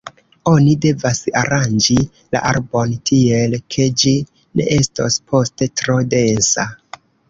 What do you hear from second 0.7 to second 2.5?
devas aranĝi la